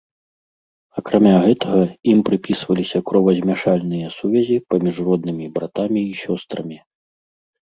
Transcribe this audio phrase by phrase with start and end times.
[1.01, 1.81] Акрамя гэтага,
[2.13, 6.77] ім прыпісваліся кровазмяшальныя сувязі паміж роднымі братамі і сёстрамі.